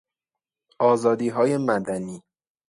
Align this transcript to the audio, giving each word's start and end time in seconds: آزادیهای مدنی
آزادیهای 0.79 1.57
مدنی 1.57 2.23